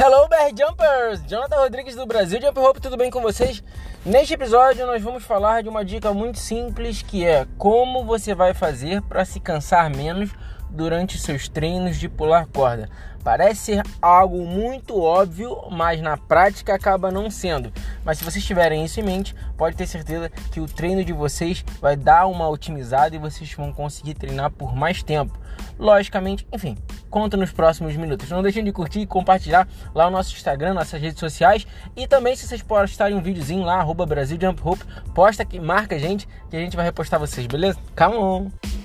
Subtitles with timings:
[0.00, 1.24] Hello, Bear Jumpers!
[1.26, 3.64] Jonathan Rodrigues do Brasil Jump Hope, tudo bem com vocês?
[4.06, 8.54] Neste episódio nós vamos falar de uma dica muito simples que é como você vai
[8.54, 10.30] fazer para se cansar menos
[10.70, 12.88] durante seus treinos de pular corda.
[13.22, 17.72] Parece ser algo muito óbvio, mas na prática acaba não sendo.
[18.04, 21.64] Mas se vocês tiverem isso em mente, pode ter certeza que o treino de vocês
[21.80, 25.38] vai dar uma otimizada e vocês vão conseguir treinar por mais tempo.
[25.78, 26.76] Logicamente, enfim,
[27.10, 28.30] conta nos próximos minutos.
[28.30, 32.34] Não deixem de curtir e compartilhar lá o nosso Instagram, nossas redes sociais e também
[32.34, 36.26] se vocês postarem um videozinho lá, arroba Brasil Jump Hope, posta que marca a gente
[36.48, 37.78] que a gente vai repostar vocês, beleza?
[37.96, 38.77] Come on!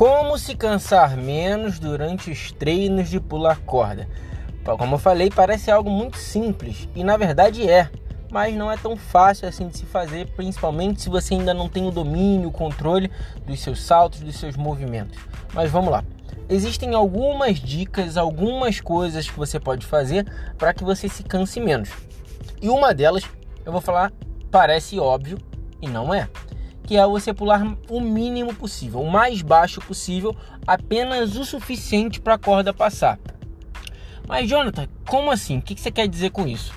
[0.00, 4.08] Como se cansar menos durante os treinos de pular corda?
[4.64, 7.90] Como eu falei, parece algo muito simples e na verdade é,
[8.30, 11.86] mas não é tão fácil assim de se fazer, principalmente se você ainda não tem
[11.86, 13.10] o domínio, o controle
[13.46, 15.18] dos seus saltos, dos seus movimentos.
[15.52, 16.02] Mas vamos lá.
[16.48, 20.26] Existem algumas dicas, algumas coisas que você pode fazer
[20.56, 21.90] para que você se canse menos.
[22.62, 23.24] E uma delas,
[23.66, 24.10] eu vou falar,
[24.50, 25.36] parece óbvio
[25.82, 26.26] e não é
[26.90, 30.34] que é você pular o mínimo possível, o mais baixo possível,
[30.66, 33.16] apenas o suficiente para a corda passar.
[34.26, 35.58] Mas Jonathan, como assim?
[35.58, 36.74] O que você quer dizer com isso?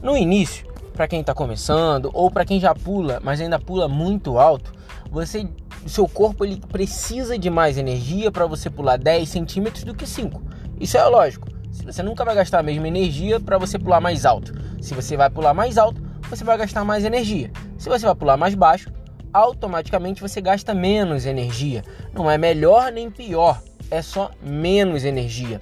[0.00, 4.38] No início, para quem está começando ou para quem já pula, mas ainda pula muito
[4.38, 4.72] alto,
[5.10, 5.48] você,
[5.84, 10.40] seu corpo ele precisa de mais energia para você pular 10 centímetros do que 5.
[10.78, 11.48] Isso é lógico.
[11.84, 14.54] Você nunca vai gastar a mesma energia para você pular mais alto.
[14.80, 16.00] Se você vai pular mais alto,
[16.30, 17.50] você vai gastar mais energia.
[17.76, 18.94] Se você vai pular mais baixo,
[19.36, 21.84] automaticamente você gasta menos energia.
[22.14, 25.60] Não é melhor nem pior, é só menos energia.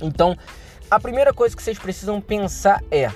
[0.00, 0.36] Então,
[0.90, 3.10] a primeira coisa que vocês precisam pensar é: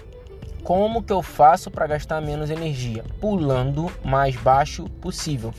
[0.64, 3.04] como que eu faço para gastar menos energia?
[3.20, 5.52] Pulando mais baixo possível.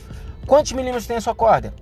[0.46, 1.72] Quantos milímetros tem a sua corda?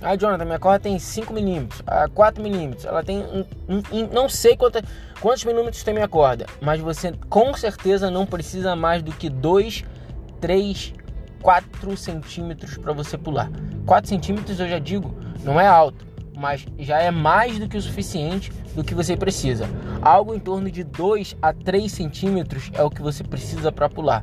[0.00, 2.86] Ah, Jonathan, minha corda tem 5 milímetros, ah, 4 milímetros.
[2.86, 3.18] Ela tem.
[3.18, 4.82] Um, um, não sei quanta,
[5.20, 9.84] quantos milímetros tem minha corda, mas você com certeza não precisa mais do que 2,
[10.40, 10.94] 3,
[11.42, 13.50] 4 centímetros para você pular.
[13.86, 16.06] 4 centímetros eu já digo, não é alto,
[16.36, 19.68] mas já é mais do que o suficiente do que você precisa.
[20.00, 24.22] Algo em torno de 2 a 3 centímetros é o que você precisa para pular.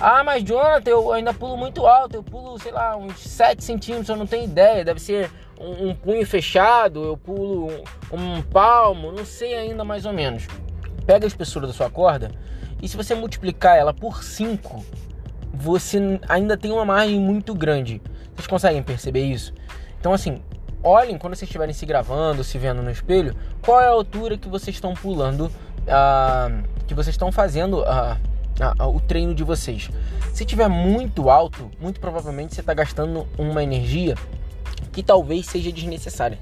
[0.00, 4.08] Ah, mas Jonathan, eu ainda pulo muito alto, eu pulo, sei lá, uns 7 centímetros,
[4.08, 5.30] eu não tenho ideia, deve ser
[5.60, 7.68] um, um punho fechado, eu pulo
[8.12, 10.46] um, um palmo, não sei ainda mais ou menos.
[11.04, 12.30] Pega a espessura da sua corda
[12.80, 14.84] e se você multiplicar ela por 5,
[15.58, 18.00] você ainda tem uma margem muito grande.
[18.34, 19.52] Vocês conseguem perceber isso?
[19.98, 20.40] Então, assim,
[20.82, 24.48] olhem quando vocês estiverem se gravando, se vendo no espelho, qual é a altura que
[24.48, 28.16] vocês estão pulando, uh, que vocês estão fazendo uh,
[28.80, 29.90] uh, o treino de vocês.
[30.32, 34.14] Se tiver muito alto, muito provavelmente você está gastando uma energia
[34.92, 36.38] que talvez seja desnecessária.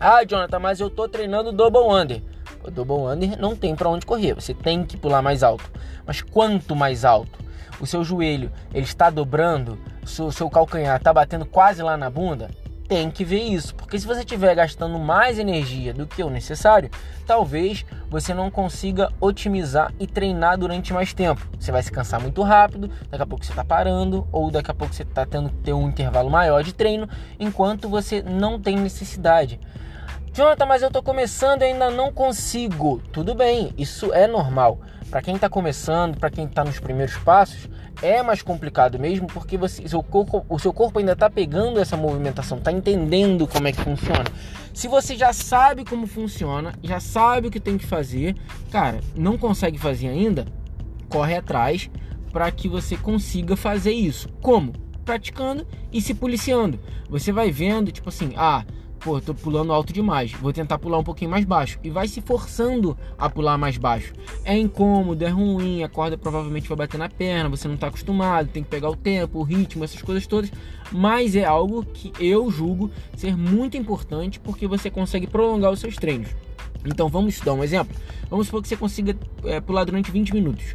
[0.00, 2.22] Ah, Jonathan, mas eu estou treinando double under.
[2.64, 5.70] O double under não tem para onde correr, você tem que pular mais alto.
[6.06, 7.44] Mas quanto mais alto?
[7.80, 12.10] o seu joelho ele está dobrando, o seu, seu calcanhar está batendo quase lá na
[12.10, 12.50] bunda,
[12.86, 16.90] tem que ver isso, porque se você estiver gastando mais energia do que o necessário,
[17.26, 21.48] talvez você não consiga otimizar e treinar durante mais tempo.
[21.58, 24.74] Você vai se cansar muito rápido, daqui a pouco você está parando, ou daqui a
[24.74, 27.08] pouco você está tendo que ter um intervalo maior de treino,
[27.40, 29.58] enquanto você não tem necessidade.
[30.34, 33.00] Jonathan, mas eu estou começando e ainda não consigo.
[33.12, 34.80] Tudo bem, isso é normal.
[35.08, 37.68] Para quem está começando, para quem está nos primeiros passos,
[38.02, 41.96] é mais complicado mesmo, porque você, seu corpo, o seu corpo ainda está pegando essa
[41.96, 44.24] movimentação, está entendendo como é que funciona.
[44.72, 48.34] Se você já sabe como funciona, já sabe o que tem que fazer,
[48.72, 50.46] cara, não consegue fazer ainda,
[51.08, 51.88] corre atrás
[52.32, 54.28] para que você consiga fazer isso.
[54.42, 54.72] Como?
[55.04, 56.80] Praticando e se policiando.
[57.08, 58.64] Você vai vendo, tipo assim, ah,
[59.04, 61.78] pô, tô pulando alto demais, vou tentar pular um pouquinho mais baixo.
[61.84, 64.14] E vai se forçando a pular mais baixo.
[64.44, 68.48] É incômodo, é ruim, a corda provavelmente vai bater na perna, você não tá acostumado,
[68.48, 70.50] tem que pegar o tempo, o ritmo, essas coisas todas.
[70.90, 75.96] Mas é algo que eu julgo ser muito importante porque você consegue prolongar os seus
[75.96, 76.30] treinos.
[76.86, 77.94] Então vamos dar um exemplo.
[78.30, 79.14] Vamos supor que você consiga
[79.44, 80.74] é, pular durante 20 minutos.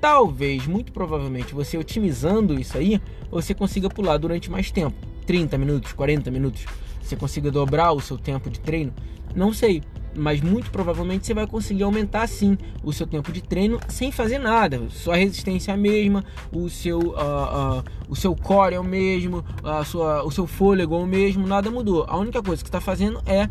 [0.00, 3.00] Talvez, muito provavelmente, você otimizando isso aí,
[3.30, 4.96] você consiga pular durante mais tempo
[5.28, 6.64] 30 minutos, 40 minutos
[7.02, 8.94] você consiga dobrar o seu tempo de treino?
[9.36, 9.82] Não sei,
[10.16, 14.38] mas muito provavelmente você vai conseguir aumentar sim o seu tempo de treino sem fazer
[14.38, 14.88] nada.
[14.88, 19.44] Sua resistência é a mesma, o seu, uh, uh, o seu core é o mesmo,
[19.62, 22.06] a sua, o seu fôlego é o mesmo, nada mudou.
[22.08, 23.50] A única coisa que está fazendo é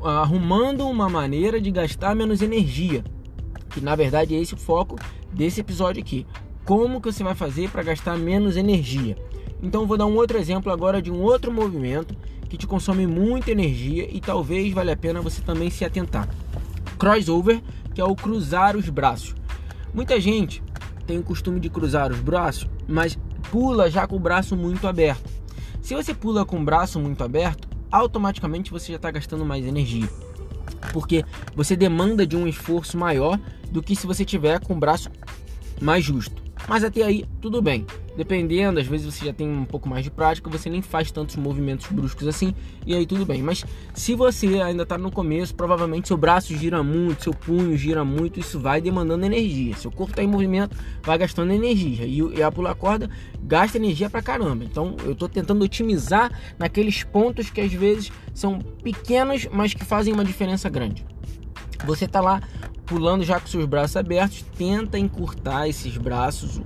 [0.00, 3.04] uh, arrumando uma maneira de gastar menos energia.
[3.68, 4.96] Que na verdade é esse o foco
[5.30, 6.26] desse episódio aqui.
[6.64, 9.14] Como que você vai fazer para gastar menos energia?
[9.62, 12.14] Então vou dar um outro exemplo agora de um outro movimento
[12.48, 16.28] que te consome muita energia e talvez valha a pena você também se atentar.
[16.98, 17.60] Crossover,
[17.94, 19.34] que é o cruzar os braços.
[19.92, 20.62] Muita gente
[21.06, 23.18] tem o costume de cruzar os braços, mas
[23.50, 25.28] pula já com o braço muito aberto.
[25.82, 30.08] Se você pula com o braço muito aberto, automaticamente você já está gastando mais energia.
[30.92, 31.24] Porque
[31.54, 33.38] você demanda de um esforço maior
[33.70, 35.10] do que se você tiver com o braço
[35.80, 36.42] mais justo.
[36.68, 37.86] Mas até aí, tudo bem.
[38.18, 41.36] Dependendo, às vezes você já tem um pouco mais de prática, você nem faz tantos
[41.36, 42.52] movimentos bruscos assim,
[42.84, 43.40] e aí tudo bem.
[43.40, 48.04] Mas se você ainda está no começo, provavelmente seu braço gira muito, seu punho gira
[48.04, 49.76] muito, isso vai demandando energia.
[49.76, 52.06] Seu corpo está em movimento, vai gastando energia.
[52.06, 53.08] E, a pular corda
[53.40, 54.64] gasta energia pra caramba.
[54.64, 60.12] Então eu estou tentando otimizar naqueles pontos que às vezes são pequenos, mas que fazem
[60.12, 61.06] uma diferença grande.
[61.86, 62.40] Você está lá
[62.88, 66.60] pulando já com seus braços abertos, tenta encurtar esses braços.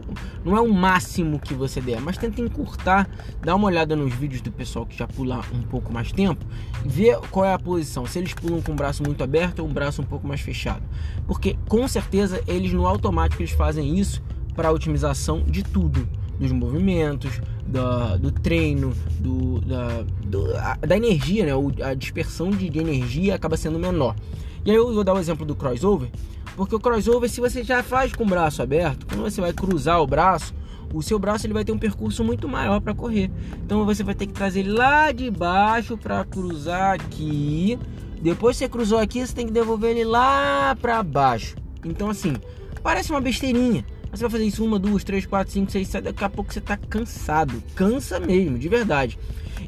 [0.45, 3.09] Não é o máximo que você der, mas tenta encurtar.
[3.41, 6.45] Dá uma olhada nos vídeos do pessoal que já pula um pouco mais tempo,
[6.85, 8.07] vê qual é a posição.
[8.07, 10.83] Se eles pulam com o braço muito aberto ou um braço um pouco mais fechado.
[11.27, 14.23] Porque com certeza eles no automático eles fazem isso
[14.55, 16.09] para otimização de tudo,
[16.39, 21.53] dos movimentos, da, do treino, do, da, do, a, da energia, né?
[21.85, 24.15] a dispersão de, de energia acaba sendo menor.
[24.65, 26.09] E aí eu vou dar o exemplo do crossover,
[26.57, 30.01] porque o crossover, se você já faz com o braço aberto, quando você vai cruzar
[30.01, 30.55] o braço,
[30.93, 33.31] o seu braço ele vai ter um percurso muito maior para correr.
[33.65, 37.79] Então você vai ter que trazer lá de baixo para cruzar aqui.
[38.21, 41.57] Depois você cruzou aqui, você tem que devolver ele lá para baixo.
[41.85, 42.35] Então assim,
[42.83, 43.85] parece uma besteirinha.
[44.11, 46.05] Mas você vai fazer isso uma, duas, três, quatro, cinco, seis, sete.
[46.05, 47.63] Daqui a pouco você tá cansado.
[47.75, 49.19] Cansa mesmo, de verdade.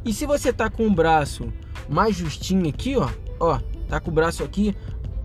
[0.04, 1.50] E se você tá com o braço
[1.88, 3.08] mais justinho aqui, ó,
[3.40, 3.58] ó,
[3.88, 4.74] tá com o braço aqui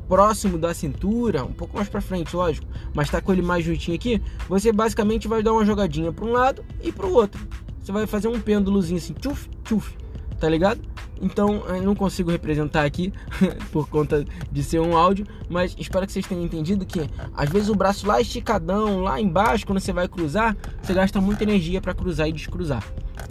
[0.09, 2.65] próximo da cintura, um pouco mais para frente, lógico,
[2.95, 4.19] mas tá com ele mais juntinho aqui,
[4.49, 7.47] você basicamente vai dar uma jogadinha para um lado e para o outro.
[7.79, 9.95] Você vai fazer um pêndulozinho assim, tchuf, tchuf,
[10.39, 10.81] tá ligado?
[11.21, 13.13] Então eu não consigo representar aqui
[13.71, 17.69] por conta de ser um áudio, mas espero que vocês tenham entendido que às vezes
[17.69, 21.93] o braço lá esticadão, lá embaixo, quando você vai cruzar, você gasta muita energia para
[21.93, 22.83] cruzar e descruzar.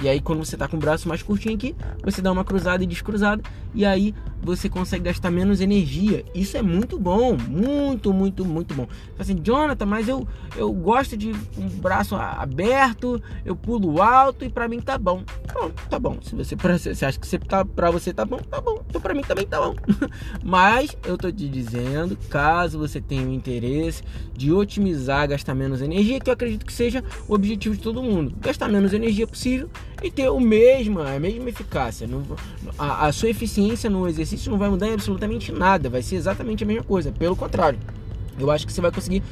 [0.03, 2.85] E aí quando você tá com o braço mais curtinho aqui, você dá uma cruzada
[2.85, 3.43] e descruzada
[3.75, 6.25] e aí você consegue gastar menos energia.
[6.35, 8.87] Isso é muito bom, muito, muito, muito bom.
[9.19, 10.27] Assim, Jonathan, mas eu,
[10.57, 15.23] eu gosto de um braço aberto, eu pulo alto e para mim tá bom.
[15.53, 16.19] Bom, tá bom.
[16.23, 18.83] Se você, você acha que você tá, pra você tá bom, tá bom.
[18.89, 19.75] Então pra mim também tá bom.
[20.43, 24.03] mas eu tô te dizendo, caso você tenha o interesse
[24.35, 28.35] de otimizar, gastar menos energia, que eu acredito que seja o objetivo de todo mundo.
[28.41, 29.69] Gastar menos energia possível
[30.03, 32.09] e ter o mesmo, a mesma eficácia.
[32.79, 36.65] A, a sua eficiência no exercício não vai mudar em absolutamente nada, vai ser exatamente
[36.65, 37.13] a mesma coisa.
[37.13, 37.79] Pelo contrário,
[38.39, 39.23] eu acho que você vai conseguir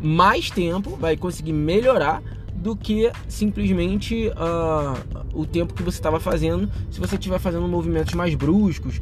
[0.00, 2.22] mais tempo, vai conseguir melhorar
[2.54, 8.14] do que simplesmente uh, o tempo que você estava fazendo se você estiver fazendo movimentos
[8.14, 9.00] mais bruscos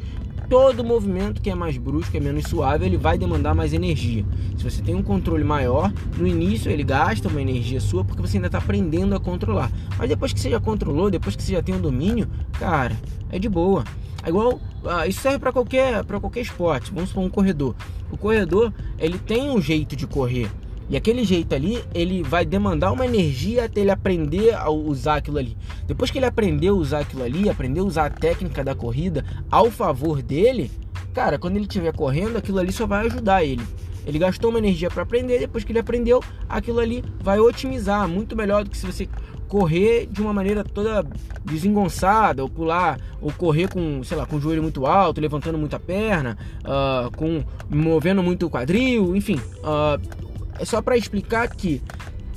[0.53, 4.23] todo movimento que é mais brusco, é menos suave, ele vai demandar mais energia.
[4.55, 8.37] Se você tem um controle maior, no início ele gasta uma energia sua porque você
[8.37, 9.71] ainda está aprendendo a controlar.
[9.97, 12.29] Mas depois que você já controlou, depois que você já tem o um domínio,
[12.59, 12.95] cara,
[13.31, 13.83] é de boa.
[14.23, 16.91] É igual, ah, isso serve para qualquer, qualquer esporte.
[16.93, 17.73] Vamos supor um corredor.
[18.11, 20.51] O corredor, ele tem um jeito de correr.
[20.89, 25.37] E aquele jeito ali, ele vai demandar uma energia até ele aprender a usar aquilo
[25.37, 25.57] ali.
[25.87, 29.25] Depois que ele aprendeu a usar aquilo ali, aprendeu a usar a técnica da corrida
[29.49, 30.69] ao favor dele,
[31.13, 33.63] cara, quando ele estiver correndo, aquilo ali só vai ajudar ele.
[34.05, 38.35] Ele gastou uma energia para aprender, depois que ele aprendeu, aquilo ali vai otimizar muito
[38.35, 39.07] melhor do que se você
[39.47, 41.05] correr de uma maneira toda
[41.45, 45.79] desengonçada, ou pular, ou correr com, sei lá, com o joelho muito alto, levantando muita
[45.79, 49.39] perna, uh, com movendo muito o quadril, enfim.
[49.59, 51.81] Uh, é só para explicar que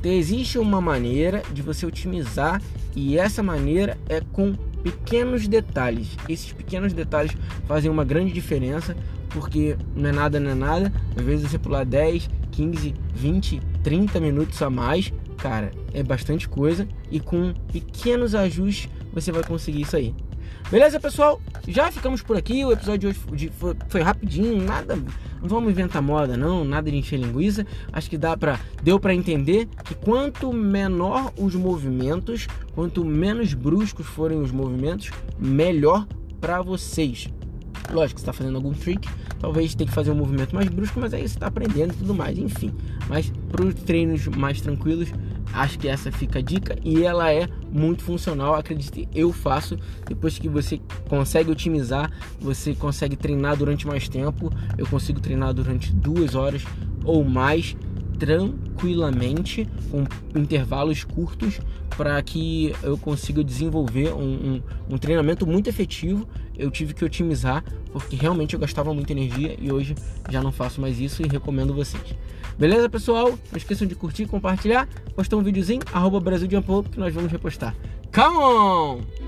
[0.05, 2.63] existe uma maneira de você otimizar
[2.95, 6.09] e essa maneira é com pequenos detalhes.
[6.29, 8.97] Esses pequenos detalhes fazem uma grande diferença
[9.31, 10.93] porque não é nada, não é nada.
[11.17, 16.87] Às vezes você pular 10, 15, 20, 30 minutos a mais, cara, é bastante coisa
[17.11, 20.15] e com pequenos ajustes você vai conseguir isso aí.
[20.69, 21.41] Beleza, pessoal?
[21.69, 22.65] Já ficamos por aqui.
[22.65, 23.53] O episódio de hoje
[23.89, 24.97] foi, rapidinho, nada.
[25.41, 27.65] Não vamos inventar moda, não, nada de encher linguiça.
[27.93, 34.07] Acho que dá para deu para entender que quanto menor os movimentos, quanto menos bruscos
[34.07, 36.05] forem os movimentos, melhor
[36.41, 37.29] para vocês.
[37.93, 39.09] Lógico, você está fazendo algum trick,
[39.39, 42.13] talvez tenha que fazer um movimento mais brusco, mas aí você está aprendendo e tudo
[42.13, 42.75] mais, enfim.
[43.09, 45.13] Mas para os treinos mais tranquilos,
[45.53, 48.55] Acho que essa fica a dica e ela é muito funcional.
[48.55, 49.79] Acredite, eu faço.
[50.07, 52.11] Depois que você consegue otimizar,
[52.41, 54.53] você consegue treinar durante mais tempo.
[54.77, 56.63] Eu consigo treinar durante duas horas
[57.05, 57.77] ou mais
[58.19, 60.05] tranquilamente, com
[60.39, 61.61] intervalos curtos,
[61.97, 66.29] para que eu consiga desenvolver um, um, um, treinamento muito efetivo.
[66.57, 69.95] Eu tive que otimizar, porque realmente eu gastava muita energia e hoje
[70.29, 72.15] já não faço mais isso e recomendo vocês.
[72.59, 73.31] Beleza, pessoal?
[73.51, 77.75] Não esqueçam de curtir, compartilhar, postar um videozinho, arroba Brasil que nós vamos repostar.
[78.13, 79.26] Come on!